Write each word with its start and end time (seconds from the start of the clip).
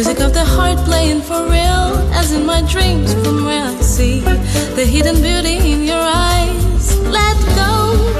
Music 0.00 0.20
of 0.20 0.32
the 0.32 0.42
heart 0.42 0.78
playing 0.86 1.20
for 1.20 1.42
real, 1.42 1.92
as 2.14 2.32
in 2.32 2.46
my 2.46 2.62
dreams 2.62 3.12
from 3.12 3.44
where 3.44 3.64
I 3.66 3.74
see 3.82 4.20
the 4.20 4.86
hidden 4.86 5.16
beauty 5.20 5.72
in 5.72 5.84
your 5.84 6.00
eyes. 6.00 6.98
Let 7.00 7.36
go. 7.54 8.19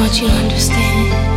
Want 0.00 0.18
you 0.18 0.28
understand 0.28 1.29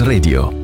Radio. 0.00 0.61